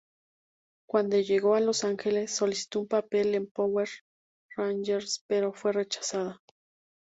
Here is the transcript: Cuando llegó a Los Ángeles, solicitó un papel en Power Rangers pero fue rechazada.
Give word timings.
Cuando 0.89 1.19
llegó 1.19 1.53
a 1.53 1.59
Los 1.59 1.83
Ángeles, 1.83 2.31
solicitó 2.31 2.79
un 2.79 2.87
papel 2.87 3.35
en 3.35 3.45
Power 3.45 3.87
Rangers 4.57 5.23
pero 5.27 5.53
fue 5.53 5.73
rechazada. 5.73 6.41